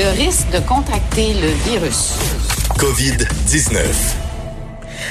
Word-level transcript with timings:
le 0.00 0.08
risque 0.12 0.48
de 0.50 0.60
contracter 0.60 1.34
le 1.34 1.48
virus. 1.70 2.14
COVID-19. 2.78 4.29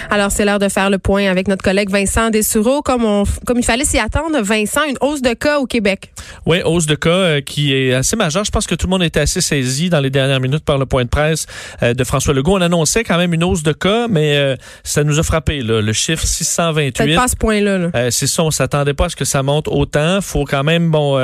Alors, 0.09 0.31
c'est 0.31 0.45
l'heure 0.45 0.59
de 0.59 0.69
faire 0.69 0.89
le 0.89 0.97
point 0.97 1.29
avec 1.29 1.47
notre 1.47 1.63
collègue 1.63 1.89
Vincent 1.89 2.29
Dessureau. 2.29 2.81
Comme, 2.81 3.05
on, 3.05 3.23
comme 3.45 3.59
il 3.59 3.65
fallait 3.65 3.85
s'y 3.85 3.99
attendre, 3.99 4.41
Vincent, 4.41 4.81
une 4.87 4.97
hausse 5.01 5.21
de 5.21 5.33
cas 5.33 5.59
au 5.59 5.65
Québec. 5.65 6.11
Oui, 6.45 6.61
hausse 6.63 6.85
de 6.85 6.95
cas 6.95 7.09
euh, 7.09 7.41
qui 7.41 7.73
est 7.73 7.93
assez 7.93 8.15
majeure. 8.15 8.43
Je 8.43 8.51
pense 8.51 8.67
que 8.67 8.75
tout 8.75 8.87
le 8.87 8.91
monde 8.91 9.03
était 9.03 9.19
assez 9.19 9.41
saisi 9.41 9.89
dans 9.89 9.99
les 9.99 10.09
dernières 10.09 10.39
minutes 10.39 10.63
par 10.65 10.77
le 10.77 10.85
point 10.85 11.03
de 11.03 11.09
presse 11.09 11.45
euh, 11.83 11.93
de 11.93 12.03
François 12.03 12.33
Legault. 12.33 12.57
On 12.57 12.61
annonçait 12.61 13.03
quand 13.03 13.17
même 13.17 13.33
une 13.33 13.43
hausse 13.43 13.63
de 13.63 13.71
cas, 13.71 14.07
mais 14.07 14.37
euh, 14.37 14.55
ça 14.83 15.03
nous 15.03 15.19
a 15.19 15.23
frappé, 15.23 15.61
là, 15.61 15.81
le 15.81 15.93
chiffre 15.93 16.25
628. 16.25 16.91
Peut-être 16.93 17.15
pas 17.15 17.27
ce 17.27 17.35
point-là. 17.35 17.77
Là. 17.77 18.11
c'est 18.11 18.27
ça, 18.27 18.43
on 18.43 18.51
s'attendait 18.51 18.93
pas 18.93 19.05
à 19.05 19.09
ce 19.09 19.15
que 19.15 19.25
ça 19.25 19.43
monte 19.43 19.67
autant. 19.67 20.21
faut 20.21 20.45
quand 20.45 20.63
même 20.63 20.89
bon 20.91 21.17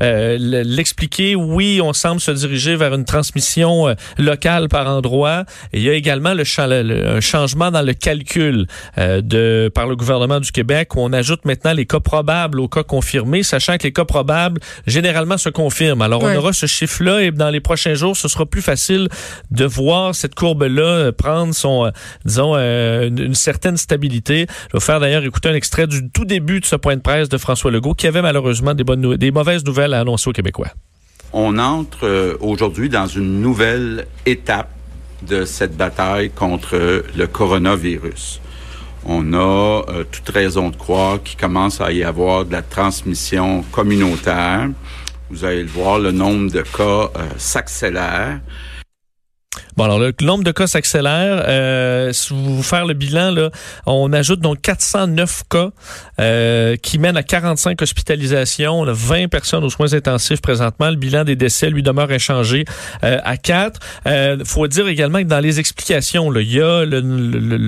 l'expliquer. 0.00 1.34
Oui, 1.34 1.80
on 1.82 1.92
semble 1.92 2.20
se 2.20 2.30
diriger 2.30 2.76
vers 2.76 2.94
une 2.94 3.04
transmission 3.04 3.94
locale 4.18 4.68
par 4.68 4.86
endroit. 4.86 5.44
Et 5.72 5.78
il 5.78 5.82
y 5.82 5.90
a 5.90 5.94
également 5.94 6.34
le, 6.34 6.44
le, 6.82 7.08
un 7.08 7.20
changement 7.20 7.70
dans 7.70 7.82
le 7.82 7.94
calcul 8.08 8.66
euh, 8.96 9.20
de, 9.20 9.70
par 9.74 9.86
le 9.86 9.94
gouvernement 9.94 10.40
du 10.40 10.50
Québec 10.50 10.96
où 10.96 11.00
on 11.00 11.12
ajoute 11.12 11.44
maintenant 11.44 11.74
les 11.74 11.84
cas 11.84 12.00
probables 12.00 12.58
aux 12.58 12.68
cas 12.68 12.82
confirmés, 12.82 13.42
sachant 13.42 13.76
que 13.76 13.82
les 13.82 13.92
cas 13.92 14.06
probables 14.06 14.62
généralement 14.86 15.36
se 15.36 15.50
confirment. 15.50 16.00
Alors 16.00 16.22
on 16.22 16.34
aura 16.34 16.54
ce 16.54 16.64
chiffre-là 16.64 17.20
et 17.20 17.30
dans 17.32 17.50
les 17.50 17.60
prochains 17.60 17.92
jours, 17.92 18.16
ce 18.16 18.28
sera 18.28 18.46
plus 18.46 18.62
facile 18.62 19.10
de 19.50 19.66
voir 19.66 20.14
cette 20.14 20.34
courbe-là 20.34 20.82
euh, 20.82 21.12
prendre 21.12 21.54
son, 21.54 21.84
euh, 21.84 21.90
disons, 22.24 22.54
une, 22.56 23.34
certaine 23.34 23.76
stabilité. 23.76 24.46
Je 24.72 24.78
vais 24.78 24.84
faire 24.84 25.00
d'ailleurs 25.00 25.24
écouter 25.24 25.50
un 25.50 25.54
extrait 25.54 25.86
du 25.86 26.08
tout 26.08 26.24
début 26.24 26.60
de 26.60 26.64
ce 26.64 26.76
point 26.76 26.96
de 26.96 27.02
presse 27.02 27.28
de 27.28 27.36
François 27.36 27.70
Legault 27.70 27.92
qui 27.92 28.06
avait 28.06 28.22
malheureusement 28.22 28.72
des, 28.72 28.84
bonnes, 28.84 29.16
des 29.16 29.30
mauvaises 29.30 29.64
nouvelles 29.66 29.92
à 29.92 30.00
annoncer 30.00 30.30
aux 30.30 30.32
Québécois. 30.32 30.68
On 31.34 31.58
entre 31.58 32.38
aujourd'hui 32.40 32.88
dans 32.88 33.06
une 33.06 33.42
nouvelle 33.42 34.06
étape 34.24 34.77
de 35.22 35.44
cette 35.44 35.76
bataille 35.76 36.30
contre 36.30 37.04
le 37.16 37.26
coronavirus. 37.26 38.40
On 39.04 39.32
a 39.32 39.84
euh, 39.88 40.04
toute 40.10 40.28
raison 40.28 40.70
de 40.70 40.76
croire 40.76 41.22
qu'il 41.22 41.38
commence 41.38 41.80
à 41.80 41.92
y 41.92 42.04
avoir 42.04 42.44
de 42.44 42.52
la 42.52 42.62
transmission 42.62 43.62
communautaire. 43.72 44.68
Vous 45.30 45.44
allez 45.44 45.62
le 45.62 45.68
voir, 45.68 45.98
le 45.98 46.12
nombre 46.12 46.50
de 46.50 46.62
cas 46.62 47.10
euh, 47.16 47.28
s'accélère. 47.36 48.40
Bon, 49.78 49.84
alors 49.84 50.00
le 50.00 50.12
nombre 50.22 50.42
de 50.42 50.50
cas 50.50 50.66
s'accélère. 50.66 51.44
Euh, 51.46 52.12
si 52.12 52.34
vous 52.34 52.64
faire 52.64 52.84
le 52.84 52.94
bilan, 52.94 53.30
là, 53.30 53.50
on 53.86 54.12
ajoute 54.12 54.40
donc 54.40 54.60
409 54.60 55.44
cas 55.48 55.70
euh, 56.20 56.74
qui 56.74 56.98
mènent 56.98 57.16
à 57.16 57.22
45 57.22 57.80
hospitalisations. 57.80 58.80
On 58.80 58.88
a 58.88 58.92
20 58.92 59.28
personnes 59.28 59.62
aux 59.62 59.70
soins 59.70 59.94
intensifs 59.94 60.40
présentement. 60.40 60.90
Le 60.90 60.96
bilan 60.96 61.22
des 61.22 61.36
décès, 61.36 61.70
lui, 61.70 61.84
demeure 61.84 62.10
inchangé 62.10 62.64
euh, 63.04 63.20
à 63.22 63.36
4. 63.36 63.78
Il 64.06 64.44
faut 64.44 64.66
dire 64.66 64.88
également 64.88 65.20
que 65.20 65.28
dans 65.28 65.38
les 65.38 65.60
explications, 65.60 66.28
là, 66.28 66.40
il 66.40 66.52
y 66.52 66.60
a 66.60 66.84
le, 66.84 67.00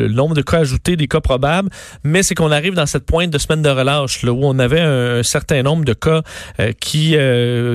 nombre 0.08 0.34
de 0.34 0.42
cas 0.42 0.58
ajoutés, 0.58 0.96
des 0.96 1.06
cas 1.06 1.20
probables, 1.20 1.70
mais 2.02 2.24
c'est 2.24 2.34
qu'on 2.34 2.50
arrive 2.50 2.74
dans 2.74 2.86
cette 2.86 3.06
pointe 3.06 3.30
de 3.30 3.38
semaine 3.38 3.62
de 3.62 3.70
relâche 3.70 4.24
là, 4.24 4.32
où 4.32 4.40
on 4.42 4.58
avait 4.58 4.80
un, 4.80 5.22
certain 5.22 5.62
nombre 5.62 5.84
de 5.84 5.92
cas 5.92 6.22
qui, 6.80 7.16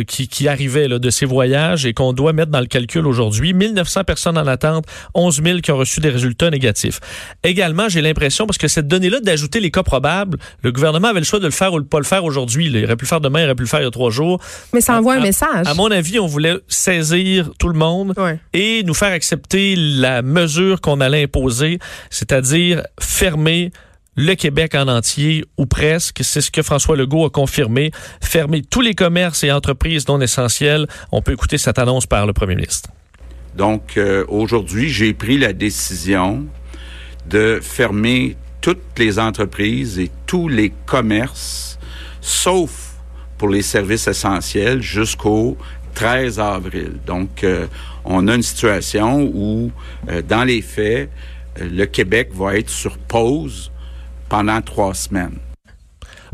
qui, 0.08 0.28
qui 0.28 0.48
arrivaient 0.50 0.90
là, 0.90 1.00
de 1.00 1.10
ces 1.10 1.26
voyages 1.26 1.86
et 1.86 1.94
qu'on 1.94 2.12
doit 2.12 2.34
mettre 2.34 2.52
dans 2.52 2.60
le 2.60 2.66
calcul 2.66 3.08
aujourd'hui. 3.08 3.54
1900 3.54 4.04
personnes 4.04 4.25
en 4.32 4.48
attente, 4.48 4.86
11 5.14 5.42
000 5.44 5.60
qui 5.60 5.72
ont 5.72 5.78
reçu 5.78 6.00
des 6.00 6.10
résultats 6.10 6.50
négatifs. 6.50 7.00
Également, 7.44 7.90
j'ai 7.90 8.02
l'impression, 8.02 8.46
parce 8.46 8.58
que 8.58 8.68
cette 8.68 8.88
donnée-là 8.88 9.20
d'ajouter 9.20 9.60
les 9.60 9.72
cas 9.72 9.84
probables, 9.84 10.38
le 10.64 10.72
gouvernement 10.72 11.10
avait 11.10 11.20
le 11.20 11.26
choix 11.26 11.40
de 11.40 11.46
le 11.46 11.52
faire 11.52 11.74
ou 11.74 11.80
de 11.80 11.86
pas 11.86 12.00
le 12.00 12.06
faire 12.06 12.24
aujourd'hui. 12.24 12.68
Il 12.68 12.84
aurait 12.86 12.96
pu 12.96 13.06
le 13.06 13.10
faire 13.10 13.22
demain, 13.22 13.42
il 13.42 13.46
aurait 13.46 13.56
pu 13.56 13.64
le 13.64 13.70
faire 13.70 13.82
il 13.82 13.86
y 13.86 13.88
a 13.88 13.92
trois 13.92 14.12
jours. 14.12 14.40
Mais 14.74 14.82
ça 14.82 14.98
envoie 14.98 15.16
un 15.16 15.22
message. 15.22 15.68
À 15.68 15.74
mon 15.74 15.92
avis, 15.92 16.20
on 16.20 16.28
voulait 16.28 16.56
saisir 16.68 17.52
tout 17.60 17.70
le 17.70 17.78
monde 17.78 18.14
et 18.54 18.84
nous 18.84 18.94
faire 18.94 19.12
accepter 19.12 19.76
la 19.76 20.22
mesure 20.22 20.82
qu'on 20.82 21.02
allait 21.02 21.24
imposer, 21.24 21.80
c'est-à-dire 22.10 22.84
fermer 23.00 23.72
le 24.16 24.34
Québec 24.36 24.76
en 24.76 24.88
entier, 24.88 25.46
ou 25.58 25.66
presque. 25.66 26.20
C'est 26.24 26.42
ce 26.42 26.52
que 26.52 26.62
François 26.62 26.96
Legault 26.96 27.26
a 27.26 27.30
confirmé. 27.30 27.92
Fermer 28.22 28.62
tous 28.62 28.82
les 28.82 28.96
commerces 28.96 29.44
et 29.44 29.52
entreprises 29.52 30.08
non 30.08 30.22
essentielles. 30.22 30.88
On 31.12 31.22
peut 31.22 31.34
écouter 31.34 31.58
cette 31.58 31.80
annonce 31.80 32.06
par 32.06 32.26
le 32.26 32.34
premier 32.34 32.56
ministre. 32.56 32.90
Donc, 33.56 33.98
euh, 33.98 34.26
aujourd'hui, 34.28 34.90
j'ai 34.90 35.14
pris 35.14 35.38
la 35.38 35.54
décision 35.54 36.46
de 37.28 37.60
fermer 37.62 38.36
toutes 38.62 38.98
les 38.98 39.18
entreprises 39.18 39.98
et 39.98 40.12
tous 40.26 40.50
les 40.50 40.74
commerces, 40.86 41.80
sauf 42.20 42.96
pour 43.38 43.50
les 43.50 43.62
services 43.62 44.08
essentiels, 44.08 44.82
jusqu'au 44.82 45.58
13 45.94 46.40
avril. 46.40 46.94
Donc, 47.06 47.44
euh, 47.44 47.68
on 48.04 48.28
a 48.28 48.36
une 48.36 48.44
situation 48.44 49.24
où, 49.34 49.72
euh, 50.10 50.22
dans 50.22 50.44
les 50.44 50.62
faits, 50.62 51.10
le 51.60 51.86
Québec 51.86 52.32
va 52.34 52.58
être 52.58 52.70
sur 52.70 52.98
pause 52.98 53.72
pendant 54.28 54.62
trois 54.62 54.94
semaines. 54.94 55.38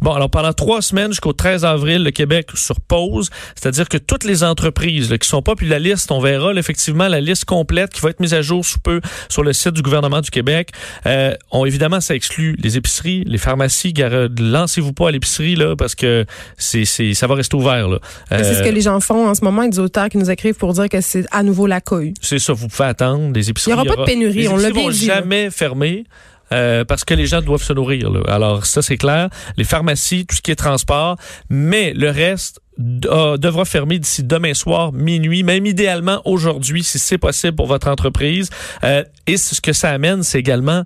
Bon, 0.01 0.13
alors 0.13 0.29
pendant 0.29 0.51
trois 0.53 0.81
semaines 0.81 1.12
jusqu'au 1.12 1.34
13 1.34 1.63
avril, 1.63 2.03
le 2.03 2.12
Québec 2.12 2.50
sur 2.56 2.79
pause, 2.81 3.29
c'est-à-dire 3.56 3.88
que 3.88 3.97
toutes 3.97 4.23
les 4.23 4.44
entreprises 4.44 5.12
là, 5.12 5.17
qui 5.19 5.28
sont 5.28 5.44
pas, 5.44 5.56
puis 5.56 5.67
la 5.67 5.78
liste, 5.78 6.12
on 6.12 6.19
verra 6.19 6.53
effectivement 6.53 7.07
la 7.07 7.22
liste 7.22 7.45
complète 7.45 7.91
qui 7.91 8.01
va 8.01 8.09
être 8.09 8.19
mise 8.19 8.34
à 8.34 8.41
jour 8.41 8.66
sous 8.66 8.79
peu 8.79 9.00
sur 9.29 9.44
le 9.44 9.53
site 9.53 9.73
du 9.73 9.84
gouvernement 9.84 10.22
du 10.22 10.31
Québec. 10.31 10.72
Euh, 11.06 11.35
ont 11.51 11.66
évidemment, 11.66 12.01
ça 12.01 12.16
exclut 12.16 12.56
les 12.59 12.78
épiceries, 12.78 13.23
les 13.25 13.38
pharmacies. 13.38 13.94
Lancez-vous 14.39 14.94
pas 14.94 15.09
à 15.09 15.12
l'épicerie 15.12 15.56
là 15.56 15.75
parce 15.75 15.94
que 15.94 16.25
c'est, 16.57 16.85
c'est 16.85 17.13
ça 17.13 17.28
va 17.28 17.35
rester 17.35 17.56
ouvert 17.56 17.88
là. 17.88 18.00
c'est 18.29 18.56
ce 18.56 18.63
que 18.63 18.69
euh, 18.69 18.72
les 18.72 18.81
gens 18.81 19.00
font 19.00 19.28
en 19.28 19.35
ce 19.35 19.44
moment. 19.44 19.68
des 19.68 19.79
auteurs 19.79 20.09
qui 20.09 20.18
nous 20.18 20.31
écrivent 20.31 20.56
pour 20.56 20.73
dire 20.73 20.89
que 20.89 21.01
c'est 21.01 21.25
à 21.31 21.44
nouveau 21.44 21.68
la 21.68 21.79
couille. 21.79 22.13
C'est 22.22 22.39
ça. 22.39 22.53
Vous 22.53 22.68
pouvez 22.68 22.89
attendre 22.89 23.31
des 23.31 23.50
épiceries. 23.50 23.72
Il 23.72 23.75
n'y 23.75 23.88
aura 23.88 23.95
pas 23.95 24.01
de 24.01 24.07
pénurie. 24.07 24.47
on 24.47 24.57
l'a 24.57 24.72
bien 24.72 24.83
vont 24.83 24.91
jamais 24.91 25.50
fermer. 25.51 26.06
Euh, 26.53 26.84
parce 26.84 27.06
que 27.06 27.13
les 27.13 27.25
gens 27.25 27.41
doivent 27.41 27.63
se 27.63 27.73
nourrir. 27.73 28.12
Alors 28.28 28.66
ça, 28.66 28.81
c'est 28.81 28.97
clair. 28.97 29.29
Les 29.57 29.63
pharmacies, 29.63 30.25
tout 30.25 30.35
ce 30.35 30.41
qui 30.41 30.51
est 30.51 30.56
transport, 30.56 31.16
mais 31.50 31.94
le 31.94 32.09
reste 32.09 32.59
devra 32.78 33.66
fermer 33.66 34.00
d'ici 34.00 34.23
demain 34.23 34.53
soir, 34.53 34.91
minuit, 34.91 35.44
même 35.44 35.66
idéalement 35.66 36.22
aujourd'hui, 36.25 36.84
si 36.84 37.00
c'est 37.00 37.17
possible 37.17 37.56
pour 37.56 37.67
votre 37.67 37.88
entreprise. 37.88 38.50
Euh, 38.84 39.03
et 39.28 39.38
ce 39.38 39.62
que 39.62 39.73
ça 39.73 39.91
amène, 39.91 40.23
c'est 40.23 40.39
également, 40.39 40.84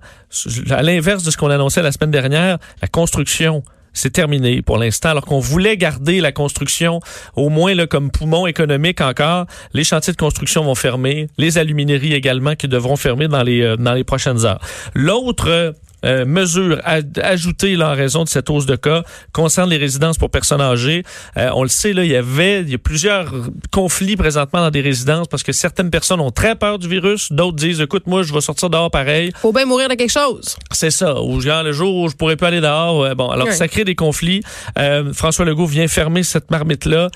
à 0.70 0.82
l'inverse 0.82 1.22
de 1.22 1.30
ce 1.30 1.36
qu'on 1.36 1.50
annonçait 1.50 1.82
la 1.82 1.92
semaine 1.92 2.10
dernière, 2.10 2.58
la 2.82 2.88
construction 2.88 3.62
c'est 3.96 4.10
terminé 4.12 4.62
pour 4.62 4.78
l'instant. 4.78 5.10
Alors 5.10 5.24
qu'on 5.24 5.40
voulait 5.40 5.76
garder 5.76 6.20
la 6.20 6.30
construction 6.30 7.00
au 7.34 7.48
moins 7.48 7.74
là, 7.74 7.86
comme 7.86 8.10
poumon 8.10 8.46
économique 8.46 9.00
encore, 9.00 9.46
les 9.72 9.84
chantiers 9.84 10.12
de 10.12 10.18
construction 10.18 10.62
vont 10.64 10.74
fermer, 10.74 11.28
les 11.38 11.58
alumineries 11.58 12.14
également 12.14 12.54
qui 12.54 12.68
devront 12.68 12.96
fermer 12.96 13.26
dans 13.26 13.42
les, 13.42 13.62
euh, 13.62 13.76
dans 13.76 13.94
les 13.94 14.04
prochaines 14.04 14.44
heures. 14.44 14.60
L'autre 14.94 15.74
euh, 16.04 16.24
mesures 16.24 16.80
ajoutées 16.84 17.76
là, 17.76 17.90
en 17.90 17.94
raison 17.94 18.24
de 18.24 18.28
cette 18.28 18.50
hausse 18.50 18.66
de 18.66 18.76
cas 18.76 19.02
concerne 19.32 19.70
les 19.70 19.76
résidences 19.76 20.18
pour 20.18 20.30
personnes 20.30 20.60
âgées. 20.60 21.02
Euh, 21.36 21.50
on 21.54 21.62
le 21.62 21.68
sait, 21.68 21.92
là, 21.92 22.04
il 22.04 22.10
y 22.10 22.16
avait 22.16 22.60
il 22.60 22.70
y 22.70 22.74
a 22.74 22.78
plusieurs 22.78 23.32
conflits 23.72 24.16
présentement 24.16 24.60
dans 24.60 24.70
des 24.70 24.80
résidences 24.80 25.28
parce 25.28 25.42
que 25.42 25.52
certaines 25.52 25.90
personnes 25.90 26.20
ont 26.20 26.30
très 26.30 26.54
peur 26.54 26.78
du 26.78 26.88
virus, 26.88 27.32
d'autres 27.32 27.56
disent 27.56 27.80
écoute, 27.80 28.06
moi 28.06 28.22
je 28.22 28.32
vais 28.32 28.40
sortir 28.40 28.70
dehors 28.70 28.90
pareil. 28.90 29.32
Faut 29.36 29.52
bien 29.52 29.66
mourir 29.66 29.88
de 29.88 29.94
quelque 29.94 30.12
chose. 30.12 30.56
C'est 30.70 30.90
ça. 30.90 31.20
Ou 31.22 31.40
genre 31.40 31.62
le 31.62 31.72
jour 31.72 31.94
où 31.96 32.08
je 32.08 32.14
pourrais 32.14 32.36
pas 32.36 32.48
aller 32.48 32.60
dehors. 32.60 33.14
bon, 33.14 33.30
alors 33.30 33.50
ça 33.52 33.68
crée 33.68 33.84
des 33.84 33.94
conflits. 33.94 34.42
Euh, 34.78 35.12
François 35.12 35.44
Legault 35.44 35.66
vient 35.66 35.88
fermer 35.88 36.22
cette 36.22 36.50
marmite-là 36.50 37.08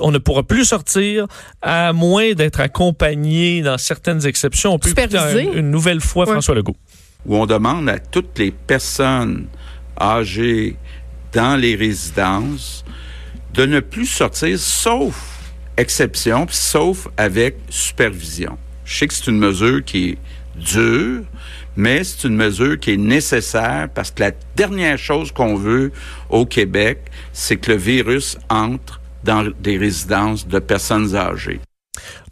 on 0.00 0.10
ne 0.10 0.18
pourra 0.18 0.42
plus 0.42 0.64
sortir 0.64 1.26
à 1.60 1.92
moins 1.92 2.32
d'être 2.32 2.60
accompagné 2.60 3.60
dans 3.62 3.76
certaines 3.76 4.26
exceptions. 4.26 4.72
On 4.72 4.78
peut 4.78 4.94
une, 4.96 5.58
une, 5.58 5.70
nouvelle 5.70 6.00
fois 6.00 6.24
François 6.24 6.54
Legault 6.54 6.76
où 7.26 7.36
on 7.36 7.46
demande 7.46 7.88
à 7.88 7.98
toutes 7.98 8.38
les 8.38 8.50
personnes 8.50 9.46
âgées 10.00 10.76
dans 11.32 11.56
les 11.56 11.74
résidences 11.74 12.84
de 13.52 13.66
ne 13.66 13.80
plus 13.80 14.06
sortir, 14.06 14.58
sauf 14.58 15.36
exception, 15.76 16.46
sauf 16.48 17.08
avec 17.16 17.56
supervision. 17.68 18.56
Je 18.84 18.98
sais 18.98 19.08
que 19.08 19.14
c'est 19.14 19.30
une 19.30 19.38
mesure 19.38 19.84
qui 19.84 20.10
est 20.10 20.18
dure, 20.54 21.22
mais 21.76 22.04
c'est 22.04 22.28
une 22.28 22.36
mesure 22.36 22.78
qui 22.78 22.92
est 22.92 22.96
nécessaire 22.96 23.88
parce 23.94 24.10
que 24.10 24.22
la 24.22 24.32
dernière 24.54 24.98
chose 24.98 25.32
qu'on 25.32 25.56
veut 25.56 25.92
au 26.30 26.46
Québec, 26.46 27.00
c'est 27.32 27.56
que 27.56 27.72
le 27.72 27.78
virus 27.78 28.38
entre 28.48 29.00
dans 29.24 29.44
des 29.60 29.76
résidences 29.76 30.46
de 30.46 30.58
personnes 30.58 31.14
âgées. 31.14 31.60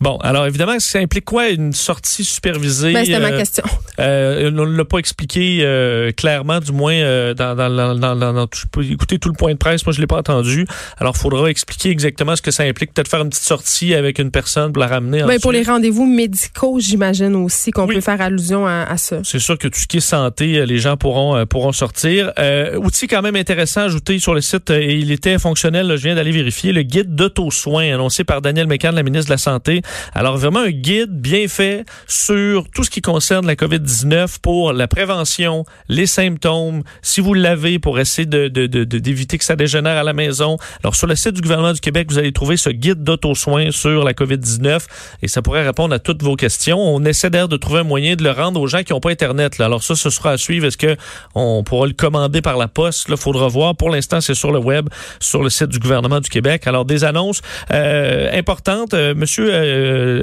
Bon, 0.04 0.18
alors 0.18 0.44
évidemment, 0.44 0.78
ça 0.80 0.98
implique 0.98 1.24
quoi 1.24 1.48
une 1.48 1.72
sortie 1.72 2.24
supervisée? 2.24 2.92
Ben, 2.92 3.06
c'était 3.06 3.20
ma 3.20 3.28
euh, 3.28 3.38
question. 3.38 3.64
Euh, 4.00 4.50
on 4.52 4.66
ne 4.66 4.76
l'a 4.76 4.84
pas 4.84 4.98
expliqué 4.98 5.60
euh, 5.60 6.10
clairement, 6.10 6.58
du 6.58 6.72
moins 6.72 6.94
euh, 6.94 7.32
dans, 7.32 7.54
dans, 7.54 7.70
dans, 7.70 7.94
dans, 7.94 8.32
dans 8.32 8.48
écouter 8.82 9.20
tout 9.20 9.28
le 9.28 9.36
point 9.36 9.52
de 9.52 9.56
presse. 9.56 9.86
Moi, 9.86 9.92
je 9.92 10.00
l'ai 10.00 10.08
pas 10.08 10.16
entendu. 10.16 10.66
Alors, 10.98 11.14
il 11.16 11.20
faudra 11.20 11.48
expliquer 11.48 11.90
exactement 11.90 12.34
ce 12.34 12.42
que 12.42 12.50
ça 12.50 12.64
implique. 12.64 12.92
Peut-être 12.92 13.06
faire 13.06 13.22
une 13.22 13.28
petite 13.28 13.44
sortie 13.44 13.94
avec 13.94 14.18
une 14.18 14.32
personne 14.32 14.72
pour 14.72 14.80
la 14.80 14.88
ramener. 14.88 15.22
Ben, 15.22 15.38
pour 15.38 15.52
les 15.52 15.62
rendez-vous 15.62 16.06
médicaux, 16.06 16.80
j'imagine 16.80 17.36
aussi 17.36 17.70
qu'on 17.70 17.86
peut 17.86 18.00
faire 18.00 18.20
allusion 18.20 18.66
à, 18.66 18.82
à 18.82 18.96
ça. 18.96 19.20
C'est 19.22 19.38
sûr 19.38 19.56
que 19.58 19.68
tout 19.68 19.78
ce 19.78 19.86
qui 19.86 19.98
est 19.98 20.00
santé, 20.00 20.66
les 20.66 20.78
gens 20.78 20.96
pourront 20.96 21.46
pourront 21.46 21.70
sortir. 21.70 22.32
outil 22.78 23.06
quand 23.06 23.22
même 23.22 23.36
intéressant 23.36 23.82
ajouté 23.82 24.18
sur 24.18 24.34
le 24.34 24.40
site 24.40 24.70
et 24.70 24.96
il 24.96 25.12
était 25.12 25.38
fonctionnel. 25.38 25.92
je 25.96 26.02
viens 26.02 26.16
d'aller 26.16 26.32
vérifier 26.32 26.72
le 26.72 26.82
guide 26.82 27.14
d'auto-soins 27.14 27.94
annoncé 27.94 28.24
par 28.24 28.42
Daniel 28.42 28.66
Mécan, 28.66 28.90
la 28.90 29.04
ministre 29.04 29.26
de 29.26 29.34
la 29.34 29.38
Santé 29.38 29.82
Alors 30.14 30.36
vraiment 30.36 30.60
un 30.60 30.70
guide 30.70 31.10
bien 31.10 31.48
fait 31.48 31.84
sur 32.06 32.68
tout 32.70 32.84
ce 32.84 32.90
qui 32.90 33.00
concerne 33.00 33.46
la 33.46 33.54
COVID-19 33.54 34.38
pour 34.42 34.72
la 34.72 34.88
prévention, 34.88 35.64
les 35.88 36.06
symptômes, 36.06 36.82
si 37.02 37.20
vous 37.20 37.34
l'avez, 37.34 37.78
pour 37.78 37.98
essayer 37.98 38.26
de, 38.26 38.48
d'éviter 38.48 39.38
que 39.38 39.44
ça 39.44 39.56
dégénère 39.56 39.96
à 39.96 40.02
la 40.02 40.12
maison. 40.12 40.56
Alors 40.82 40.94
sur 40.94 41.06
le 41.06 41.16
site 41.16 41.32
du 41.32 41.40
gouvernement 41.40 41.72
du 41.72 41.80
Québec, 41.80 42.08
vous 42.10 42.18
allez 42.18 42.32
trouver 42.32 42.56
ce 42.56 42.70
guide 42.70 43.02
d'auto-soin 43.02 43.70
sur 43.70 44.04
la 44.04 44.12
COVID-19 44.12 44.80
et 45.22 45.28
ça 45.28 45.42
pourrait 45.42 45.64
répondre 45.64 45.94
à 45.94 45.98
toutes 45.98 46.22
vos 46.22 46.36
questions. 46.36 46.78
On 46.78 47.04
essaie 47.04 47.30
d'ailleurs 47.30 47.48
de 47.48 47.56
trouver 47.56 47.80
un 47.80 47.84
moyen 47.84 48.16
de 48.16 48.22
le 48.22 48.30
rendre 48.30 48.60
aux 48.60 48.66
gens 48.66 48.82
qui 48.82 48.92
n'ont 48.92 49.00
pas 49.00 49.10
Internet. 49.10 49.58
Là. 49.58 49.66
Alors 49.66 49.82
ça, 49.82 49.94
ce 49.94 50.10
sera 50.10 50.32
à 50.32 50.36
suivre. 50.36 50.66
Est-ce 50.66 50.76
que 50.76 50.96
on 51.34 51.62
pourra 51.62 51.86
le 51.86 51.92
commander 51.92 52.42
par 52.42 52.56
la 52.56 52.68
poste? 52.68 53.06
Il 53.08 53.16
faudra 53.16 53.48
voir. 53.48 53.76
Pour 53.76 53.90
l'instant, 53.90 54.20
c'est 54.20 54.34
sur 54.34 54.52
le 54.52 54.58
web, 54.58 54.88
sur 55.20 55.42
le 55.42 55.50
site 55.50 55.68
du 55.68 55.78
gouvernement 55.78 56.20
du 56.20 56.28
Québec. 56.28 56.66
Alors 56.66 56.84
des 56.84 57.04
annonces 57.04 57.42
euh, 57.70 58.30
importantes. 58.32 58.94
Euh, 58.94 59.14
Monsieur 59.14 59.52
euh, 59.52 59.73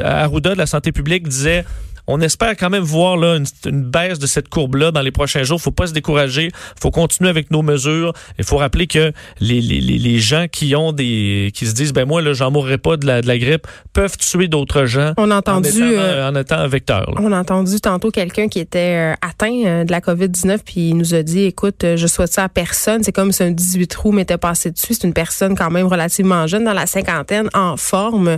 Arruda 0.03 0.53
de 0.53 0.57
la 0.57 0.65
santé 0.65 0.91
publique 0.91 1.27
disait 1.27 1.65
on 2.07 2.19
espère 2.21 2.57
quand 2.57 2.69
même 2.69 2.83
voir 2.83 3.17
là, 3.17 3.37
une, 3.65 3.83
baisse 3.83 4.19
de 4.19 4.27
cette 4.27 4.49
courbe-là 4.49 4.91
dans 4.91 5.01
les 5.01 5.11
prochains 5.11 5.43
jours. 5.43 5.61
faut 5.61 5.71
pas 5.71 5.87
se 5.87 5.93
décourager. 5.93 6.51
faut 6.79 6.91
continuer 6.91 7.29
avec 7.29 7.51
nos 7.51 7.61
mesures. 7.61 8.13
Il 8.37 8.43
faut 8.43 8.57
rappeler 8.57 8.87
que 8.87 9.11
les, 9.39 9.61
les, 9.61 9.79
les, 9.79 10.19
gens 10.19 10.47
qui 10.51 10.75
ont 10.75 10.91
des 10.91 11.51
qui 11.53 11.65
se 11.65 11.73
disent 11.73 11.93
ben 11.93 12.05
moi 12.05 12.21
là 12.21 12.33
j'en 12.33 12.51
mourrai 12.51 12.77
pas 12.77 12.97
de 12.97 13.05
la, 13.05 13.21
de 13.21 13.27
la 13.27 13.37
grippe 13.37 13.67
peuvent 13.93 14.17
tuer 14.17 14.47
d'autres 14.47 14.85
gens. 14.85 15.13
On 15.17 15.31
a 15.31 15.37
entendu 15.37 15.69
en 15.69 15.89
étant, 15.89 16.01
euh, 16.01 16.29
en 16.29 16.35
étant 16.35 16.57
un 16.57 16.67
vecteur. 16.67 17.13
On 17.17 17.31
a 17.31 17.39
entendu 17.39 17.79
tantôt 17.79 18.11
quelqu'un 18.11 18.47
qui 18.47 18.59
était 18.59 19.13
euh, 19.13 19.13
atteint 19.21 19.63
euh, 19.65 19.83
de 19.83 19.91
la 19.91 20.01
COVID-19 20.01 20.59
puis 20.65 20.89
il 20.89 20.97
nous 20.97 21.13
a 21.13 21.23
dit 21.23 21.43
écoute 21.43 21.85
je 21.95 22.07
souhaite 22.07 22.33
ça 22.33 22.45
à 22.45 22.49
personne. 22.49 23.03
C'est 23.03 23.11
comme 23.11 23.31
si 23.31 23.43
un 23.43 23.51
18 23.51 23.93
roues 23.95 24.11
m'était 24.11 24.37
passé 24.37 24.71
dessus. 24.71 24.93
C'est 24.95 25.07
une 25.07 25.13
personne 25.13 25.55
quand 25.55 25.71
même 25.71 25.87
relativement 25.87 26.47
jeune 26.47 26.65
dans 26.65 26.73
la 26.73 26.85
cinquantaine 26.85 27.49
en 27.53 27.77
forme. 27.77 28.37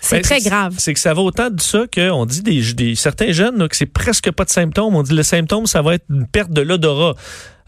C'est 0.00 0.16
ben, 0.16 0.22
très 0.22 0.40
grave. 0.40 0.74
C'est 0.78 0.94
que 0.94 1.00
ça 1.00 1.14
va 1.14 1.22
autant 1.22 1.50
de 1.50 1.60
ça 1.60 1.84
qu'on 1.92 2.26
dit 2.26 2.42
des, 2.42 2.72
des 2.74 2.94
certains 2.94 3.32
jeunes 3.32 3.58
là, 3.58 3.68
que 3.68 3.76
c'est 3.76 3.86
presque 3.86 4.30
pas 4.30 4.44
de 4.44 4.50
symptômes. 4.50 4.94
On 4.94 5.02
dit 5.02 5.14
le 5.14 5.22
symptôme, 5.22 5.66
ça 5.66 5.82
va 5.82 5.94
être 5.94 6.04
une 6.10 6.26
perte 6.26 6.50
de 6.50 6.60
l'odorat. 6.60 7.14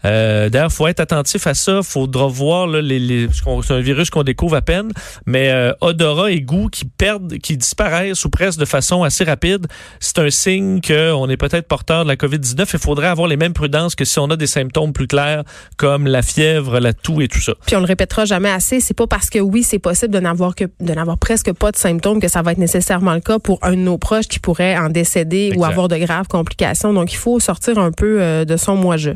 Euh, 0.05 0.49
D'ailleurs, 0.49 0.71
faut 0.71 0.87
être 0.87 0.99
attentif 0.99 1.47
à 1.47 1.53
ça. 1.53 1.81
Faudra 1.83 2.27
voir 2.27 2.67
là, 2.67 2.81
les, 2.81 2.99
les 2.99 3.27
c'est 3.31 3.73
un 3.73 3.79
virus 3.79 4.09
qu'on 4.09 4.23
découvre 4.23 4.55
à 4.55 4.61
peine, 4.61 4.91
mais 5.25 5.51
euh, 5.51 5.73
odorat 5.81 6.31
et 6.31 6.41
goût 6.41 6.69
qui 6.69 6.85
perdent, 6.85 7.37
qui 7.37 7.57
disparaissent 7.57 8.25
ou 8.25 8.29
presque 8.29 8.59
de 8.59 8.65
façon 8.65 9.03
assez 9.03 9.23
rapide, 9.23 9.67
c'est 9.99 10.19
un 10.19 10.29
signe 10.29 10.81
qu'on 10.81 11.29
est 11.29 11.37
peut-être 11.37 11.67
porteur 11.67 12.03
de 12.03 12.07
la 12.07 12.15
COVID-19. 12.15 12.67
Il 12.73 12.79
faudrait 12.79 13.07
avoir 13.07 13.27
les 13.27 13.37
mêmes 13.37 13.53
prudences 13.53 13.95
que 13.95 14.05
si 14.05 14.19
on 14.19 14.29
a 14.29 14.35
des 14.35 14.47
symptômes 14.47 14.93
plus 14.93 15.07
clairs 15.07 15.43
comme 15.77 16.07
la 16.07 16.21
fièvre, 16.21 16.79
la 16.79 16.93
toux 16.93 17.21
et 17.21 17.27
tout 17.27 17.41
ça. 17.41 17.53
Puis 17.65 17.75
on 17.75 17.79
le 17.79 17.85
répétera 17.85 18.25
jamais 18.25 18.49
assez. 18.49 18.79
C'est 18.79 18.93
pas 18.93 19.07
parce 19.07 19.29
que 19.29 19.39
oui, 19.39 19.63
c'est 19.63 19.79
possible 19.79 20.13
de 20.13 20.19
n'avoir 20.19 20.55
que 20.55 20.65
de 20.79 20.93
n'avoir 20.93 21.17
presque 21.17 21.51
pas 21.53 21.71
de 21.71 21.77
symptômes 21.77 22.19
que 22.19 22.27
ça 22.27 22.41
va 22.41 22.51
être 22.53 22.57
nécessairement 22.57 23.13
le 23.13 23.21
cas 23.21 23.39
pour 23.39 23.59
un 23.61 23.71
de 23.71 23.75
nos 23.75 23.97
proches 23.97 24.27
qui 24.27 24.39
pourrait 24.39 24.77
en 24.77 24.89
décéder 24.89 25.53
ou 25.55 25.65
avoir 25.65 25.87
de 25.87 25.97
graves 25.97 26.27
complications. 26.27 26.93
Donc 26.93 27.13
il 27.13 27.17
faut 27.17 27.39
sortir 27.39 27.77
un 27.77 27.91
peu 27.91 28.21
euh, 28.21 28.45
de 28.45 28.57
son 28.57 28.75
moi-je. 28.75 29.11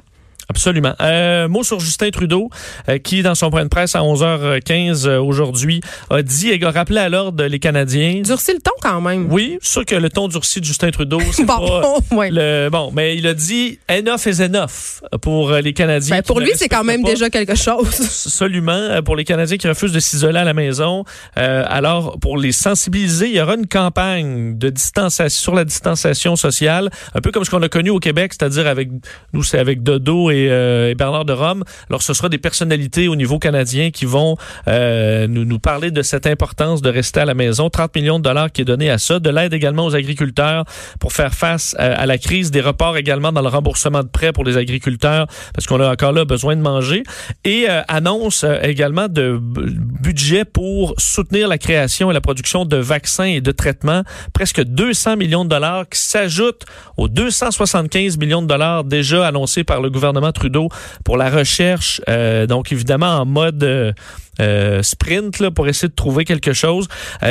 Absolument. 0.49 0.93
Euh, 1.01 1.47
mot 1.47 1.63
sur 1.63 1.79
Justin 1.79 2.09
Trudeau, 2.11 2.49
euh, 2.89 2.97
qui, 2.97 3.21
dans 3.21 3.35
son 3.35 3.49
point 3.49 3.63
de 3.63 3.69
presse 3.69 3.95
à 3.95 4.01
11h15 4.01 5.07
euh, 5.07 5.19
aujourd'hui, 5.19 5.81
a 6.09 6.21
dit 6.21 6.49
et 6.49 6.63
a 6.63 6.71
rappelé 6.71 6.99
à 6.99 7.09
l'ordre 7.09 7.45
les 7.45 7.59
Canadiens. 7.59 8.21
Durci 8.23 8.53
le 8.53 8.59
ton 8.59 8.71
quand 8.81 9.01
même. 9.01 9.27
Oui, 9.31 9.57
sûr 9.61 9.85
que 9.85 9.95
le 9.95 10.09
ton 10.09 10.27
durci 10.27 10.59
de 10.59 10.65
Justin 10.65 10.91
Trudeau, 10.91 11.19
c'est 11.31 11.43
bon, 11.45 12.01
pas 12.09 12.29
le 12.29 12.69
bon, 12.69 12.91
mais 12.93 13.17
il 13.17 13.27
a 13.27 13.33
dit 13.33 13.79
enough 13.89 14.25
is 14.25 14.41
enough 14.41 15.01
pour 15.21 15.51
les 15.51 15.73
Canadiens. 15.73 16.17
Ben, 16.17 16.23
pour 16.23 16.39
lui, 16.39 16.51
c'est 16.55 16.69
quand 16.69 16.83
même 16.83 17.03
déjà 17.03 17.29
quelque 17.29 17.55
chose. 17.55 17.87
Absolument. 18.25 19.01
Pour 19.03 19.15
les 19.15 19.23
Canadiens 19.23 19.57
qui 19.57 19.67
refusent 19.67 19.93
de 19.93 19.99
s'isoler 19.99 20.39
à 20.39 20.43
la 20.43 20.53
maison, 20.53 21.03
alors 21.35 22.19
pour 22.19 22.37
les 22.37 22.51
sensibiliser, 22.51 23.27
il 23.27 23.35
y 23.35 23.41
aura 23.41 23.55
une 23.55 23.67
campagne 23.67 24.57
de 24.57 24.69
distanciation 24.69 25.45
sur 25.45 25.55
la 25.55 25.65
distanciation 25.65 26.35
sociale, 26.35 26.89
un 27.13 27.21
peu 27.21 27.31
comme 27.31 27.45
ce 27.45 27.49
qu'on 27.49 27.61
a 27.61 27.69
connu 27.69 27.89
au 27.89 27.99
Québec, 27.99 28.33
c'est-à-dire 28.33 28.67
avec 28.67 28.89
nous, 29.33 29.43
c'est 29.43 29.59
avec 29.59 29.83
Dodo 29.83 30.31
et 30.31 30.34
euh, 30.49 30.89
et, 30.89 30.95
Bernard 30.95 31.25
de 31.25 31.33
Rome. 31.33 31.63
Alors, 31.89 32.01
ce 32.01 32.13
sera 32.13 32.29
des 32.29 32.37
personnalités 32.37 33.07
au 33.07 33.15
niveau 33.15 33.39
canadien 33.39 33.91
qui 33.91 34.05
vont 34.05 34.37
euh, 34.67 35.27
nous, 35.27 35.45
nous 35.45 35.59
parler 35.59 35.91
de 35.91 36.01
cette 36.01 36.27
importance 36.27 36.81
de 36.81 36.89
rester 36.89 37.21
à 37.21 37.25
la 37.25 37.33
maison. 37.33 37.69
30 37.69 37.95
millions 37.95 38.19
de 38.19 38.23
dollars 38.23 38.51
qui 38.51 38.61
est 38.61 38.65
donné 38.65 38.89
à 38.89 38.97
ça. 38.97 39.19
De 39.19 39.29
l'aide 39.29 39.53
également 39.53 39.85
aux 39.85 39.95
agriculteurs 39.95 40.65
pour 40.99 41.13
faire 41.13 41.33
face 41.33 41.75
à, 41.77 42.05
la 42.05 42.17
crise. 42.17 42.51
Des 42.51 42.61
reports 42.61 42.97
également 42.97 43.31
dans 43.31 43.41
le 43.41 43.47
remboursement 43.47 44.03
de 44.03 44.07
prêts 44.07 44.31
pour 44.31 44.43
les 44.43 44.57
agriculteurs 44.57 45.27
parce 45.53 45.67
qu'on 45.67 45.79
a 45.79 45.91
encore 45.91 46.11
là 46.11 46.25
besoin 46.25 46.55
de 46.55 46.61
manger. 46.61 47.03
Et 47.43 47.65
euh, 47.69 47.81
annonce 47.87 48.45
également 48.61 49.07
de 49.07 49.39
budget 49.41 50.45
pour 50.45 50.93
soutenir 50.97 51.47
la 51.47 51.57
création 51.57 52.11
et 52.11 52.13
la 52.13 52.21
production 52.21 52.65
de 52.65 52.77
vaccins 52.77 53.25
et 53.25 53.41
de 53.41 53.51
traitements. 53.51 54.03
Presque 54.33 54.61
200 54.61 55.17
millions 55.17 55.45
de 55.45 55.49
dollars 55.49 55.87
qui 55.89 55.99
s'ajoutent 55.99 56.65
aux 56.97 57.07
275 57.07 58.17
millions 58.17 58.41
de 58.41 58.47
dollars 58.47 58.83
déjà 58.83 59.27
annoncés 59.27 59.63
par 59.63 59.81
le 59.81 59.89
gouvernement 59.89 60.24
Trudeau 60.31 60.69
pour 61.03 61.17
la 61.17 61.29
recherche, 61.29 62.01
euh, 62.09 62.47
donc 62.47 62.71
évidemment 62.71 63.19
en 63.19 63.25
mode 63.25 63.63
euh, 63.63 63.93
euh, 64.41 64.81
sprint 64.83 65.39
là, 65.39 65.51
pour 65.51 65.67
essayer 65.67 65.87
de 65.87 65.95
trouver 65.95 66.25
quelque 66.25 66.53
chose. 66.53 66.87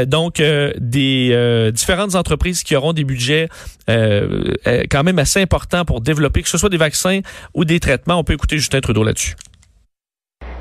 donc 0.07 0.43
des 0.79 1.71
différentes 1.73 2.15
entreprises 2.15 2.63
qui 2.63 2.77
auront 2.77 2.93
des 2.93 3.05
budgets 3.05 3.49
quand 3.87 5.05
même 5.05 5.19
assez 5.19 5.41
importants 5.41 5.85
pour 5.85 6.01
développer 6.01 6.43
que 6.43 6.49
ce 6.49 6.59
soit 6.59 6.71
des 6.71 6.77
vaccins 6.77 7.21
ou 7.53 7.65
des 7.65 7.81
traitements. 7.81 8.19
On 8.19 8.25
peut 8.25 8.33
écouter 8.33 8.57
Justin 8.57 8.81
Trudeau 8.81 9.05
là-dessus. 9.05 9.37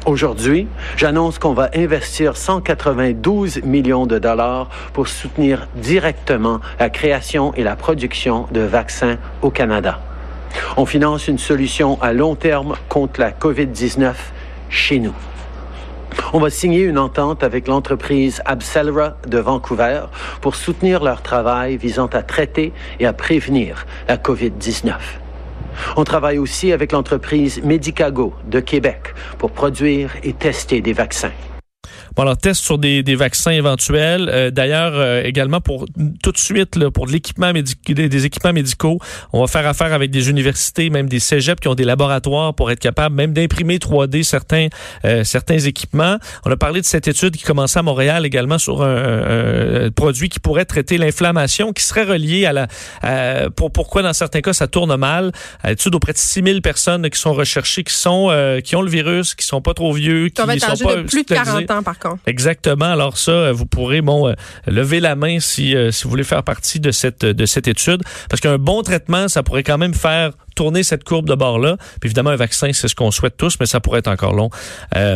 Aujourd'hui, 0.06 0.68
j'annonce 0.98 1.40
qu'on 1.40 1.54
va 1.54 1.70
investir 1.76 2.36
192 2.36 3.64
millions 3.64 4.06
de 4.06 4.20
dollars 4.20 4.68
pour 4.92 5.08
soutenir 5.08 5.70
directement 5.78 6.60
la 6.78 6.90
création 6.90 7.54
et 7.54 7.64
la 7.64 7.78
production 7.78 8.48
de 8.52 8.60
vaccins 8.60 9.18
au 9.42 9.50
Canada. 9.50 10.02
On 10.78 10.86
finance 10.86 11.28
une 11.28 11.38
solution 11.38 12.02
à 12.02 12.14
long 12.14 12.36
terme 12.36 12.76
contre 12.90 13.20
la 13.20 13.32
COVID-19 13.32 14.14
chez 14.70 15.00
nous. 15.00 15.14
On 16.34 16.40
va 16.40 16.50
signer 16.50 16.82
une 16.82 16.98
entente 16.98 17.44
avec 17.44 17.68
l'entreprise 17.68 18.42
Abcelera 18.46 19.18
de 19.28 19.38
Vancouver 19.38 20.02
pour 20.42 20.56
soutenir 20.56 21.04
leur 21.04 21.22
travail 21.22 21.78
visant 21.78 22.08
à 22.08 22.24
traiter 22.24 22.74
et 23.00 23.06
à 23.06 23.14
prévenir 23.14 23.86
la 24.08 24.18
COVID-19. 24.18 24.94
On 25.96 26.04
travaille 26.04 26.38
aussi 26.38 26.72
avec 26.72 26.92
l'entreprise 26.92 27.62
Medicago 27.64 28.34
de 28.48 28.60
Québec 28.60 29.14
pour 29.38 29.52
produire 29.52 30.12
et 30.24 30.34
tester 30.34 30.82
des 30.82 30.94
vaccins. 30.94 31.32
Bon, 32.16 32.24
alors, 32.24 32.38
test 32.38 32.64
sur 32.64 32.78
des, 32.78 33.04
des 33.04 33.16
vaccins 33.16 33.52
éventuels. 33.52 34.30
Euh, 34.30 34.52
d'ailleurs, 34.52 34.94
euh, 34.96 35.24
également 35.24 35.62
pour 35.62 35.86
tout 36.22 36.32
de 36.32 36.38
suite, 36.38 36.76
là, 36.76 36.92
pour 36.92 37.08
de 37.08 37.12
l'équipement 37.12 37.52
médical, 37.54 38.08
des, 38.10 38.26
équipements 38.26 38.54
médicaux, 38.54 39.00
on 39.32 39.42
va 39.42 39.48
faire 39.48 39.68
affaire 39.68 39.94
avec 39.94 40.12
des 40.12 40.30
universités, 40.30 40.90
même 40.90 41.10
des 41.10 41.20
cégeps 41.20 41.60
qui 41.60 41.68
ont 41.68 41.76
des 41.76 41.84
laboratoires 41.84 42.54
pour 42.54 42.72
être 42.72 42.80
capables 42.80 43.16
même 43.16 43.34
d'imprimer 43.34 43.78
3D 43.78 44.24
certains, 44.24 44.68
euh, 45.06 45.24
certains 45.24 45.58
équipements. 45.58 46.18
On 46.46 46.52
a 46.52 46.58
parlé 46.58 46.82
de 46.82 46.86
cette 46.86 47.08
étude 47.08 47.36
qui 47.36 47.44
commençait 47.44 47.80
à 47.80 47.84
Montréal 47.84 48.26
également 48.26 48.58
sur 48.58 48.84
un, 48.84 49.90
produit 49.96 50.30
qui 50.30 50.40
pourrait 50.40 50.66
traiter 50.66 50.98
l'inflammation, 50.98 51.74
qui 51.74 51.84
serait 51.84 52.04
relié 52.04 52.46
à 52.46 52.54
la... 52.54 53.50
pour 53.52 53.72
pourquoi 53.72 54.02
dans 54.02 54.14
certains 54.14 54.42
cas 54.42 54.54
ça 54.54 54.68
tourne 54.68 54.96
mal. 54.96 55.32
À 55.64 55.70
l'étude 55.70 55.96
auprès 55.96 56.14
de 56.14 56.18
6000 56.18 56.62
personnes 56.62 57.10
qui 57.10 57.20
sont 57.20 57.34
recherchées, 57.34 57.84
qui 57.84 57.94
sont 57.94 58.30
qui 58.64 58.76
ont 58.76 58.82
le 58.82 58.90
virus, 58.90 59.36
qui 59.36 59.46
sont 59.46 59.62
pas 59.62 59.74
trop 59.74 59.94
vieux, 59.94 60.30
qui 60.30 60.42
sont 60.42 60.48
pas 60.48 60.96
de 60.96 61.02
plus 61.04 61.24
de 61.24 61.34
40 61.34 61.72
ans 61.72 61.84
par 61.84 61.93
Exactement. 62.26 62.86
Alors 62.86 63.18
ça, 63.18 63.32
euh, 63.32 63.52
vous 63.54 63.66
pourrez 63.66 64.02
bon 64.02 64.28
euh, 64.28 64.34
lever 64.68 65.00
la 65.00 65.16
main 65.16 65.40
si 65.40 65.76
euh, 65.76 65.92
si 65.92 66.04
vous 66.04 66.10
voulez 66.10 66.24
faire 66.24 66.44
partie 66.44 66.80
de 66.80 66.92
cette 66.92 67.26
de 67.26 67.46
cette 67.46 67.68
étude, 67.68 68.02
parce 68.30 68.42
qu'un 68.42 68.58
bon 68.58 68.82
traitement, 68.82 69.28
ça 69.28 69.44
pourrait 69.44 69.64
quand 69.64 69.78
même 69.78 69.94
faire 69.94 70.32
tourner 70.56 70.84
cette 70.84 71.04
courbe 71.04 71.28
de 71.28 71.36
bord 71.36 71.60
là. 71.60 71.78
Puis 72.00 72.08
évidemment, 72.08 72.32
un 72.32 72.36
vaccin, 72.36 72.72
c'est 72.74 72.88
ce 72.88 72.96
qu'on 72.96 73.12
souhaite 73.12 73.38
tous, 73.38 73.58
mais 73.60 73.66
ça 73.66 73.80
pourrait 73.80 74.00
être 74.00 74.08
encore 74.08 74.34
long, 74.34 74.50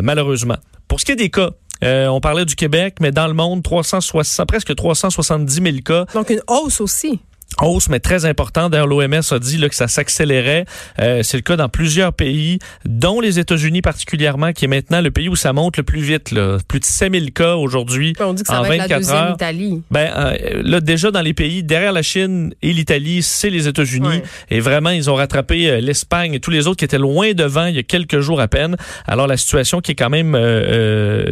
malheureusement. 0.01 0.57
Pour 0.87 0.99
ce 0.99 1.05
qui 1.05 1.11
est 1.11 1.15
des 1.15 1.29
cas, 1.29 1.51
on 1.83 2.19
parlait 2.21 2.45
du 2.45 2.55
Québec, 2.55 2.95
mais 2.99 3.11
dans 3.11 3.27
le 3.27 3.33
monde, 3.33 3.61
360, 3.61 4.47
presque 4.47 4.75
370 4.75 5.53
000 5.53 5.77
cas. 5.85 6.05
Donc 6.13 6.29
une 6.29 6.41
hausse 6.47 6.81
aussi 6.81 7.19
hausse, 7.61 7.89
mais 7.89 7.99
très 7.99 8.25
important. 8.25 8.69
D'ailleurs, 8.69 8.87
l'OMS 8.87 9.21
a 9.31 9.39
dit 9.39 9.57
là, 9.57 9.69
que 9.69 9.75
ça 9.75 9.87
s'accélérait. 9.87 10.65
Euh, 10.99 11.23
c'est 11.23 11.37
le 11.37 11.43
cas 11.43 11.55
dans 11.55 11.69
plusieurs 11.69 12.13
pays, 12.13 12.59
dont 12.85 13.19
les 13.19 13.39
États-Unis 13.39 13.81
particulièrement, 13.81 14.53
qui 14.53 14.65
est 14.65 14.67
maintenant 14.67 15.01
le 15.01 15.11
pays 15.11 15.29
où 15.29 15.35
ça 15.35 15.53
monte 15.53 15.77
le 15.77 15.83
plus 15.83 16.01
vite. 16.01 16.31
Là. 16.31 16.57
Plus 16.67 16.79
de 16.79 16.85
5000 16.85 17.33
cas 17.33 17.55
aujourd'hui 17.55 18.13
On 18.19 18.33
dit 18.33 18.43
que 18.43 18.47
ça 18.47 18.59
en 18.59 18.63
va 18.63 18.69
24 18.69 18.83
être 18.83 18.89
la 18.89 18.97
deuxième 18.97 19.17
heures. 19.17 19.33
Italie. 19.35 19.81
Ben, 19.91 20.09
euh, 20.15 20.61
là, 20.63 20.81
déjà 20.81 21.11
dans 21.11 21.21
les 21.21 21.33
pays, 21.33 21.63
derrière 21.63 21.93
la 21.93 22.01
Chine 22.01 22.53
et 22.61 22.73
l'Italie, 22.73 23.21
c'est 23.23 23.49
les 23.49 23.67
États-Unis. 23.67 24.21
Et 24.49 24.59
vraiment, 24.59 24.89
ils 24.89 25.09
ont 25.09 25.15
rattrapé 25.15 25.69
euh, 25.69 25.79
l'Espagne 25.79 26.33
et 26.33 26.39
tous 26.39 26.51
les 26.51 26.67
autres 26.67 26.77
qui 26.77 26.85
étaient 26.85 26.97
loin 26.97 27.33
devant 27.33 27.65
il 27.65 27.75
y 27.75 27.79
a 27.79 27.83
quelques 27.83 28.19
jours 28.19 28.39
à 28.39 28.47
peine. 28.47 28.75
Alors, 29.07 29.27
la 29.27 29.37
situation 29.37 29.81
qui 29.81 29.91
est 29.91 29.95
quand 29.95 30.09
même 30.09 30.37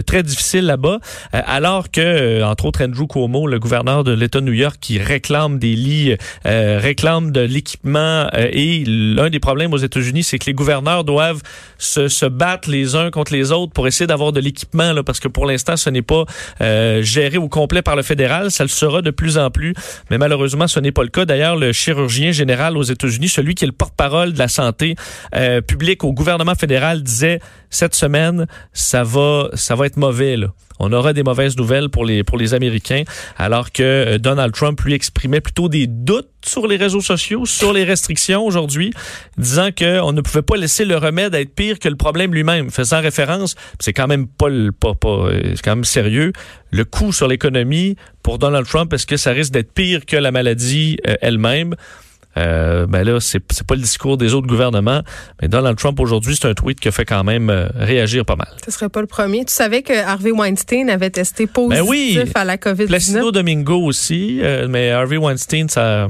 très 0.05 0.23
difficile 0.23 0.65
là-bas. 0.65 0.99
alors 1.31 1.91
que, 1.91 2.43
entre 2.43 2.65
autres, 2.65 2.83
Andrew 2.83 3.07
Cuomo, 3.07 3.47
le 3.47 3.59
gouverneur 3.59 4.03
de 4.03 4.11
l'État 4.11 4.39
de 4.39 4.45
New 4.45 4.53
York, 4.53 4.77
qui 4.79 4.97
réclame 4.97 5.59
des 5.59 5.75
lits 5.75 6.14
euh, 6.45 6.79
réclament 6.81 7.31
de 7.31 7.41
l'équipement 7.41 8.27
euh, 8.33 8.49
et 8.51 8.83
l'un 8.85 9.29
des 9.29 9.39
problèmes 9.39 9.73
aux 9.73 9.77
États-Unis, 9.77 10.23
c'est 10.23 10.39
que 10.39 10.45
les 10.45 10.53
gouverneurs 10.53 11.03
doivent 11.03 11.41
se, 11.77 12.25
battre 12.25 12.69
les 12.69 12.95
uns 12.95 13.11
contre 13.11 13.33
les 13.33 13.51
autres 13.51 13.71
pour 13.71 13.87
essayer 13.87 14.07
d'avoir 14.07 14.31
de 14.31 14.39
l'équipement, 14.39 14.93
là, 14.93 15.03
parce 15.03 15.19
que 15.19 15.27
pour 15.27 15.45
l'instant, 15.45 15.77
ce 15.77 15.89
n'est 15.89 16.01
pas 16.01 16.25
euh, 16.61 17.01
géré 17.01 17.37
au 17.37 17.49
complet 17.49 17.81
par 17.81 17.95
le 17.95 18.01
fédéral. 18.01 18.51
Ça 18.51 18.63
le 18.63 18.69
sera 18.69 19.01
de 19.01 19.11
plus 19.11 19.37
en 19.37 19.51
plus, 19.51 19.73
mais 20.09 20.17
malheureusement, 20.17 20.67
ce 20.67 20.79
n'est 20.79 20.91
pas 20.91 21.03
le 21.03 21.09
cas. 21.09 21.25
D'ailleurs, 21.25 21.55
le 21.55 21.71
chirurgien 21.71 22.31
général 22.31 22.77
aux 22.77 22.83
États-Unis, 22.83 23.29
celui 23.29 23.55
qui 23.55 23.63
est 23.63 23.67
le 23.67 23.73
porte-parole 23.73 24.33
de 24.33 24.39
la 24.39 24.47
santé 24.47 24.95
publique 25.67 26.03
au 26.03 26.13
gouvernement 26.13 26.55
fédéral, 26.55 27.03
disait 27.03 27.39
cette 27.75 27.93
semaine, 27.93 28.47
ça 28.73 29.03
va, 29.03 29.49
ça 29.53 29.75
va 29.75 29.85
être 29.85 29.97
mauvais. 29.97 30.37
On 30.79 30.91
aura 30.93 31.13
des 31.13 31.23
mauvaises 31.23 31.57
nouvelles 31.57 31.89
pour 31.89 32.05
les 32.05 32.23
pour 32.23 32.37
les 32.37 32.53
Américains, 32.53 33.03
alors 33.37 33.71
que 33.71 33.83
euh, 33.83 34.17
Donald 34.17 34.53
Trump 34.53 34.79
lui 34.81 34.93
exprimait 34.93 35.41
plutôt 35.41 35.69
des 35.69 35.87
doutes 35.87 36.29
sur 36.45 36.67
les 36.67 36.77
réseaux 36.77 37.01
sociaux, 37.01 37.45
sur 37.45 37.73
les 37.73 37.83
restrictions 37.83 38.45
aujourd'hui, 38.45 38.91
disant 39.37 39.69
qu'on 39.77 40.13
ne 40.13 40.21
pouvait 40.21 40.41
pas 40.41 40.57
laisser 40.57 40.85
le 40.85 40.97
remède 40.97 41.35
être 41.35 41.53
pire 41.53 41.79
que 41.79 41.89
le 41.89 41.95
problème 41.95 42.33
lui-même, 42.33 42.71
faisant 42.71 43.01
référence, 43.01 43.55
c'est 43.79 43.93
quand 43.93 44.07
même 44.07 44.27
pas, 44.27 44.49
pas, 44.79 44.95
pas 44.95 45.09
euh, 45.09 45.53
c'est 45.55 45.61
quand 45.61 45.75
même 45.75 45.83
sérieux, 45.83 46.31
le 46.71 46.85
coût 46.85 47.11
sur 47.11 47.27
l'économie 47.27 47.95
pour 48.23 48.39
Donald 48.39 48.67
Trump, 48.67 48.91
est-ce 48.93 49.05
que 49.05 49.17
ça 49.17 49.31
risque 49.31 49.51
d'être 49.51 49.73
pire 49.73 50.05
que 50.05 50.17
la 50.17 50.31
maladie 50.31 50.97
euh, 51.07 51.15
elle-même? 51.21 51.75
Euh, 52.37 52.85
ben 52.85 53.03
là, 53.03 53.19
c'est 53.19 53.39
pas 53.39 53.75
le 53.75 53.81
discours 53.81 54.17
des 54.17 54.33
autres 54.33 54.47
gouvernements. 54.47 55.01
Mais 55.41 55.47
Donald 55.47 55.77
Trump 55.77 55.99
aujourd'hui, 55.99 56.35
c'est 56.35 56.47
un 56.47 56.53
tweet 56.53 56.79
qui 56.79 56.87
a 56.87 56.91
fait 56.91 57.05
quand 57.05 57.23
même 57.23 57.49
euh, 57.49 57.67
réagir 57.75 58.25
pas 58.25 58.35
mal. 58.35 58.49
Ce 58.65 58.71
serait 58.71 58.89
pas 58.89 59.01
le 59.01 59.07
premier. 59.07 59.45
Tu 59.45 59.53
savais 59.53 59.81
que 59.81 59.93
Harvey 59.93 60.31
Weinstein 60.31 60.89
avait 60.89 61.09
testé 61.09 61.47
positif 61.47 61.83
ben 61.83 61.89
oui, 61.89 62.19
à 62.35 62.45
la 62.45 62.57
COVID-19? 62.57 62.87
Placido 62.87 63.31
Domingo 63.31 63.81
aussi, 63.83 64.39
euh, 64.41 64.67
mais 64.69 64.91
Harvey 64.91 65.17
Weinstein, 65.17 65.69
ça... 65.69 66.07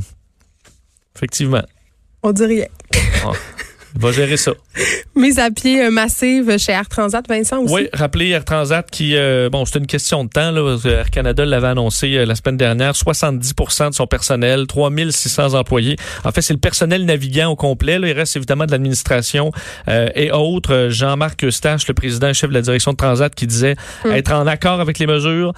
Effectivement. 1.15 1.63
On 2.24 2.32
dit 2.32 2.46
rien. 2.46 2.65
Ah. 3.24 3.32
va 3.96 4.12
gérer 4.12 4.38
ça. 4.38 4.51
Mise 5.15 5.39
à 5.39 5.50
pied 5.51 5.84
euh, 5.84 5.91
massive 5.91 6.58
chez 6.58 6.72
Air 6.72 6.88
Transat, 6.89 7.27
Vincent 7.27 7.62
aussi? 7.62 7.74
Oui, 7.74 7.89
rappelez 7.94 8.29
Air 8.29 8.46
Transat 8.46 8.89
qui, 8.89 9.15
euh, 9.15 9.50
bon, 9.50 9.65
c'est 9.65 9.79
une 9.79 9.88
question 9.88 10.24
de 10.25 10.29
temps. 10.29 10.51
Là, 10.51 10.77
Air 10.86 11.10
Canada 11.10 11.46
l'avait 11.46 11.67
annoncé 11.67 12.15
euh, 12.15 12.25
la 12.25 12.36
semaine 12.36 12.58
dernière, 12.58 12.96
70 12.96 13.53
de 13.55 13.94
son 13.94 14.08
personnel, 14.08 14.67
3600 14.67 15.53
employés. 15.53 15.96
En 16.24 16.32
fait, 16.32 16.41
c'est 16.41 16.53
le 16.53 16.60
personnel 16.60 17.05
navigant 17.05 17.50
au 17.51 17.55
complet. 17.55 18.00
Là. 18.00 18.08
Il 18.08 18.13
reste 18.13 18.36
évidemment 18.36 18.65
de 18.65 18.72
l'administration 18.72 19.51
et 19.88 20.32
autres. 20.32 20.88
Jean-Marc 20.89 21.44
Eustache, 21.44 21.88
le 21.88 21.94
président 21.94 22.29
et 22.29 22.34
chef 22.34 22.50
de 22.50 22.55
la 22.55 22.62
direction 22.62 22.91
de 22.91 22.98
Transat, 22.98 23.34
qui 23.34 23.48
disait 23.48 23.75
hum. 24.03 24.12
être 24.12 24.34
en 24.34 24.48
accord 24.48 24.79
avec 24.79 25.00
les 25.00 25.08
mesures 25.08 25.53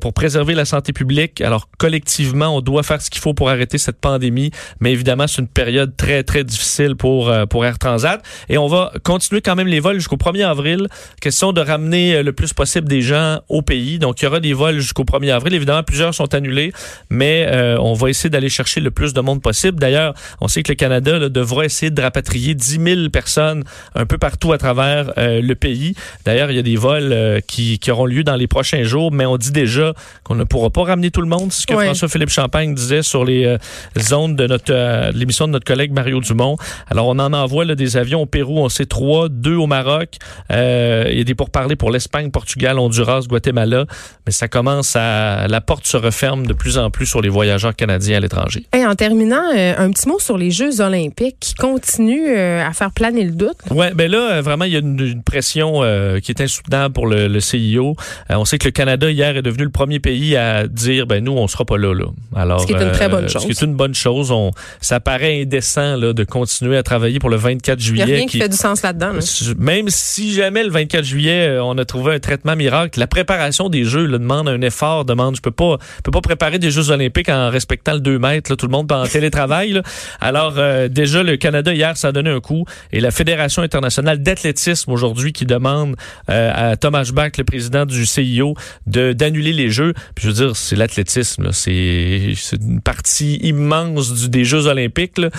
pour 0.00 0.12
préserver 0.12 0.54
la 0.54 0.64
santé 0.64 0.92
publique. 0.92 1.40
Alors, 1.40 1.68
collectivement, 1.78 2.56
on 2.56 2.60
doit 2.60 2.82
faire 2.82 3.00
ce 3.00 3.10
qu'il 3.10 3.20
faut 3.20 3.34
pour 3.34 3.50
arrêter 3.50 3.78
cette 3.78 4.00
pandémie, 4.00 4.50
mais 4.80 4.92
évidemment, 4.92 5.26
c'est 5.26 5.40
une 5.40 5.48
période 5.48 5.96
très, 5.96 6.22
très 6.22 6.44
difficile 6.44 6.96
pour 6.96 7.24
euh, 7.28 7.46
pour, 7.46 7.64
Air 7.64 7.78
Transat. 7.78 8.03
Et 8.48 8.58
on 8.58 8.66
va 8.66 8.92
continuer 9.02 9.40
quand 9.40 9.54
même 9.54 9.66
les 9.66 9.80
vols 9.80 9.96
jusqu'au 9.96 10.16
1er 10.16 10.46
avril. 10.46 10.88
Question 11.20 11.52
de 11.52 11.60
ramener 11.60 12.16
euh, 12.16 12.22
le 12.22 12.32
plus 12.32 12.52
possible 12.52 12.88
des 12.88 13.02
gens 13.02 13.40
au 13.48 13.62
pays. 13.62 13.98
Donc, 13.98 14.20
il 14.20 14.24
y 14.24 14.28
aura 14.28 14.40
des 14.40 14.52
vols 14.52 14.78
jusqu'au 14.78 15.04
1er 15.04 15.32
avril. 15.32 15.54
Évidemment, 15.54 15.82
plusieurs 15.82 16.14
sont 16.14 16.34
annulés, 16.34 16.72
mais 17.10 17.46
euh, 17.48 17.76
on 17.80 17.94
va 17.94 18.10
essayer 18.10 18.30
d'aller 18.30 18.48
chercher 18.48 18.80
le 18.80 18.90
plus 18.90 19.12
de 19.12 19.20
monde 19.20 19.42
possible. 19.42 19.78
D'ailleurs, 19.78 20.14
on 20.40 20.48
sait 20.48 20.62
que 20.62 20.72
le 20.72 20.76
Canada 20.76 21.28
devra 21.28 21.64
essayer 21.64 21.90
de 21.90 22.00
rapatrier 22.00 22.54
10 22.54 22.80
000 22.82 23.08
personnes 23.10 23.64
un 23.94 24.06
peu 24.06 24.18
partout 24.18 24.52
à 24.52 24.58
travers 24.58 25.12
le 25.16 25.54
pays. 25.54 25.94
D'ailleurs, 26.24 26.50
il 26.50 26.56
y 26.56 26.58
a 26.58 26.62
des 26.62 26.76
vols 26.76 27.40
qui, 27.46 27.78
qui, 27.78 27.90
auront 27.90 28.06
lieu 28.06 28.24
dans 28.24 28.36
les 28.36 28.46
prochains 28.46 28.82
jours, 28.82 29.12
mais 29.12 29.26
on 29.26 29.36
dit 29.36 29.52
déjà 29.52 29.94
qu'on 30.22 30.34
ne 30.34 30.44
pourra 30.44 30.70
pas 30.70 30.84
ramener 30.84 31.10
tout 31.10 31.20
le 31.20 31.28
monde. 31.28 31.52
C'est 31.52 31.62
ce 31.62 31.66
que 31.66 31.74
François-Philippe 31.74 32.30
Champagne 32.30 32.74
disait 32.74 33.02
sur 33.02 33.24
les 33.24 33.56
zones 33.98 34.36
de 34.36 34.46
notre 34.46 35.10
l'émission 35.12 35.46
de 35.46 35.52
notre 35.52 35.64
collègue 35.64 35.92
Mario 35.92 36.20
Dumont. 36.20 36.56
Alors, 36.90 37.08
on 37.08 37.18
en 37.18 37.32
envoie 37.32 37.64
là, 37.64 37.74
des 37.74 37.93
avions 37.96 38.22
au 38.22 38.26
Pérou, 38.26 38.58
on 38.58 38.68
sait 38.68 38.86
trois, 38.86 39.28
deux 39.28 39.56
au 39.56 39.66
Maroc. 39.66 40.16
Euh, 40.50 41.06
il 41.10 41.18
y 41.18 41.20
a 41.20 41.24
des 41.24 41.34
pourparlers 41.34 41.76
pour 41.76 41.90
l'Espagne, 41.90 42.30
Portugal, 42.30 42.78
Honduras, 42.78 43.22
Guatemala. 43.28 43.86
Mais 44.26 44.32
ça 44.32 44.48
commence 44.48 44.96
à... 44.96 45.46
La 45.48 45.60
porte 45.60 45.86
se 45.86 45.96
referme 45.96 46.46
de 46.46 46.52
plus 46.52 46.78
en 46.78 46.90
plus 46.90 47.06
sur 47.06 47.20
les 47.20 47.28
voyageurs 47.28 47.74
canadiens 47.74 48.18
à 48.18 48.20
l'étranger. 48.20 48.66
Et 48.74 48.84
en 48.86 48.94
terminant, 48.94 49.42
euh, 49.54 49.74
un 49.76 49.90
petit 49.90 50.08
mot 50.08 50.18
sur 50.18 50.38
les 50.38 50.50
Jeux 50.50 50.80
olympiques 50.80 51.36
qui 51.40 51.54
continuent 51.54 52.36
euh, 52.36 52.66
à 52.66 52.72
faire 52.72 52.92
planer 52.92 53.24
le 53.24 53.32
doute. 53.32 53.56
Oui, 53.70 53.86
ben 53.94 54.10
là, 54.10 54.40
vraiment, 54.40 54.64
il 54.64 54.72
y 54.72 54.76
a 54.76 54.80
une, 54.80 55.22
pression 55.24 55.80
qui 56.22 56.32
est 56.32 56.40
insoutenable 56.40 56.92
pour 56.92 57.06
le, 57.06 57.40
CIO. 57.40 57.96
on 58.30 58.44
sait 58.44 58.58
que 58.58 58.66
le 58.66 58.72
Canada, 58.72 59.10
hier, 59.10 59.36
est 59.36 59.42
devenu 59.42 59.64
le 59.64 59.70
premier 59.70 60.00
pays 60.00 60.36
à 60.36 60.66
dire, 60.66 61.06
ben 61.06 61.22
nous, 61.22 61.32
on 61.32 61.46
sera 61.48 61.64
pas 61.64 61.78
là. 61.78 61.94
là. 61.94 62.06
Alors, 62.34 62.60
ce 62.60 62.66
qui 62.66 62.72
est 62.72 62.82
une 62.82 62.92
très 62.92 63.08
bonne 63.08 63.28
chose. 63.28 63.42
Ce 63.42 63.46
qui 63.46 63.52
est 63.52 63.62
une 63.62 63.74
bonne 63.74 63.94
chose. 63.94 64.30
On, 64.30 64.50
ça 64.80 65.00
paraît 65.00 65.42
indécent 65.42 65.96
là, 65.96 66.12
de 66.12 66.24
continuer 66.24 66.76
à 66.76 66.82
travailler 66.82 67.18
pour 67.18 67.30
le 67.30 67.36
24 67.36 67.80
juillet. 67.84 68.04
Il 68.04 68.06
n'y 68.06 68.12
a 68.12 68.16
rien 68.16 68.26
qui, 68.26 68.38
fait 68.38 68.48
du 68.48 68.56
sens 68.56 68.82
là-dedans. 68.82 69.12
Même 69.58 69.88
si 69.88 70.32
jamais 70.32 70.64
le 70.64 70.70
24 70.70 71.04
juillet, 71.04 71.48
euh, 71.48 71.64
on 71.64 71.76
a 71.78 71.84
trouvé 71.84 72.14
un 72.14 72.18
traitement 72.18 72.56
miracle, 72.56 72.98
la 72.98 73.06
préparation 73.06 73.68
des 73.68 73.84
Jeux 73.84 74.08
demande 74.08 74.48
un 74.48 74.60
effort, 74.60 75.04
demande, 75.04 75.36
je 75.36 75.40
peux 75.40 75.50
pas, 75.50 75.78
peux 76.02 76.10
pas 76.10 76.20
préparer 76.20 76.58
des 76.58 76.70
Jeux 76.70 76.90
olympiques 76.90 77.28
en 77.28 77.50
respectant 77.50 77.94
le 77.94 78.00
2 78.00 78.18
mètres, 78.18 78.54
tout 78.54 78.66
le 78.66 78.72
monde 78.72 78.90
en 78.92 79.06
télétravail. 79.06 79.80
Alors 80.20 80.54
euh, 80.56 80.88
déjà, 80.88 81.22
le 81.22 81.36
Canada 81.36 81.72
hier, 81.72 81.96
ça 81.96 82.08
a 82.08 82.12
donné 82.12 82.30
un 82.30 82.40
coup. 82.40 82.64
Et 82.92 83.00
la 83.00 83.10
Fédération 83.10 83.62
internationale 83.62 84.22
d'athlétisme 84.22 84.90
aujourd'hui 84.90 85.32
qui 85.32 85.46
demande 85.46 85.96
euh, 86.30 86.72
à 86.72 86.76
Thomas 86.76 87.10
Bach, 87.12 87.32
le 87.38 87.44
président 87.44 87.86
du 87.86 88.06
CIO, 88.06 88.54
d'annuler 88.86 89.52
les 89.52 89.70
Jeux. 89.70 89.94
Puis 90.14 90.24
je 90.24 90.28
veux 90.28 90.34
dire, 90.46 90.56
c'est 90.56 90.76
l'athlétisme, 90.76 91.50
c'est 91.52 92.34
une 92.52 92.80
partie 92.80 93.36
immense 93.36 94.12
du, 94.12 94.28
des 94.28 94.44
Jeux 94.44 94.66
olympiques. 94.66 95.18
Là. 95.18 95.30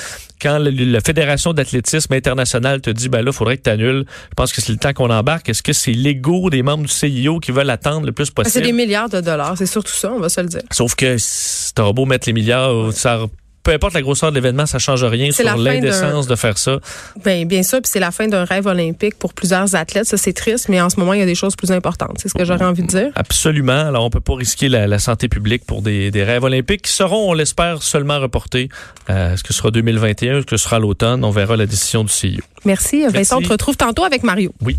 Quand 0.42 0.60
la 0.60 1.02
Fédération 1.02 1.54
d'athlétisme 1.54 2.14
international 2.36 2.82
te 2.82 2.90
dit, 2.90 3.10
ben 3.10 3.22
là, 3.22 3.32
il 3.32 3.36
faudrait 3.36 3.58
que 3.58 3.64
tu 3.64 3.70
annules. 3.70 4.06
Je 4.08 4.34
pense 4.36 4.54
que 4.54 4.62
c'est 4.62 4.72
le 4.72 4.78
temps 4.78 4.94
qu'on 4.94 5.10
embarque. 5.10 5.50
Est-ce 5.50 5.64
que 5.64 5.74
c'est 5.74 5.92
l'ego 5.92 6.50
des 6.50 6.62
membres 6.62 6.84
du 6.84 6.92
CIO 6.92 7.40
qui 7.40 7.52
veulent 7.52 7.70
attendre 7.70 8.06
le 8.06 8.12
plus 8.12 8.30
possible? 8.30 8.52
C'est 8.52 8.62
des 8.62 8.74
milliards 8.74 9.10
de 9.10 9.22
dollars. 9.22 9.58
C'est 9.58 9.66
surtout 9.66 9.94
ça, 9.94 10.12
on 10.12 10.20
va 10.20 10.30
se 10.30 10.42
le 10.42 10.48
dire. 10.48 10.62
Sauf 10.72 10.96
que 10.96 11.18
t'auras 11.74 11.94
beau 11.94 12.06
mettre 12.06 12.28
les 12.28 12.34
milliards, 12.34 12.92
ça 12.94 13.20
peu 13.66 13.72
importe 13.72 13.96
la 13.96 14.04
grosseur 14.04 14.30
de 14.30 14.36
l'événement, 14.36 14.68
ça 14.68 14.78
change 14.78 15.04
rien 15.04 15.32
sur 15.32 15.58
l'indécence 15.58 16.28
de 16.28 16.36
faire 16.36 16.58
ça. 16.58 16.78
Ben, 17.24 17.48
bien 17.48 17.64
sûr, 17.64 17.82
puis 17.82 17.92
c'est 17.92 18.00
la 18.00 18.12
fin 18.12 18.28
d'un 18.28 18.46
rêve 18.46 18.68
olympique 18.68 19.18
pour 19.18 19.34
plusieurs 19.34 19.76
athlètes. 19.76 20.06
Ça, 20.06 20.18
c'est 20.18 20.34
triste, 20.34 20.70
mais 20.70 20.80
en 20.80 20.90
ce 20.90 21.00
moment, 21.00 21.14
il 21.14 21.20
y 21.20 21.24
a 21.24 21.26
des 21.26 21.36
choses 21.36 21.56
plus 21.56 21.72
importantes. 21.72 22.18
C'est 22.22 22.30
ce 22.30 22.36
que 22.36 22.46
j'aurais 22.46 22.64
envie 22.64 22.84
de 22.84 22.88
dire. 22.88 23.12
Absolument. 23.16 23.88
Alors, 23.88 24.06
on 24.06 24.12
peut 24.12 24.22
pas 24.22 24.36
risquer 24.36 24.70
la, 24.70 25.00
santé 25.00 25.28
publique 25.28 25.66
pour 25.66 25.82
des, 25.82 26.12
rêves 26.16 26.44
olympiques 26.44 26.84
qui 26.84 26.92
seront, 26.92 27.32
on 27.32 27.34
l'espère, 27.34 27.82
seulement 27.82 28.20
reportés. 28.20 28.70
Euh, 29.10 29.34
est-ce 29.34 29.44
que 29.44 29.52
ce 29.52 29.60
sera 29.60 29.72
2021? 29.72 30.38
Est-ce 30.38 30.46
que 30.46 30.58
ce 30.58 30.64
sera 30.64 30.78
l'automne? 30.78 31.26
On 31.26 31.32
verra 31.32 31.58
la 31.58 31.66
décision 31.66 32.04
du 32.04 32.12
CIO. 32.12 32.42
Merci. 32.66 33.00
Merci. 33.00 33.18
Vincent, 33.18 33.38
on 33.40 33.42
te 33.42 33.50
retrouve 33.50 33.78
tantôt 33.78 34.04
avec 34.04 34.24
Mario. 34.24 34.54
Oui. 34.62 34.78